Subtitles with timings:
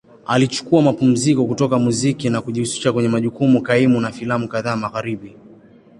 [0.25, 5.35] Alichukua mapumziko kutoka muziki na kujihusisha kwenye majukumu kaimu na filamu kadhaa Magharibi.